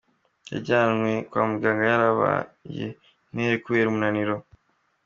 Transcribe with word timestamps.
Yajyanywe 0.51 1.11
kwa 1.29 1.43
muganga 1.49 1.83
yarabaye 1.91 2.87
intere 3.29 3.55
kubera 3.63 3.89
umunaniro. 3.89 4.35